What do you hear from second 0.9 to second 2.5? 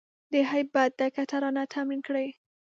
ډکه ترانه تمرین کړی